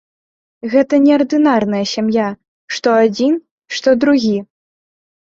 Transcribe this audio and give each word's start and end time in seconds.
Гэта 0.71 0.99
неардынарная 1.03 1.83
сям'я, 1.93 2.27
што 2.79 2.97
адзін, 3.05 3.33
што 3.79 3.99
другі. 4.03 4.37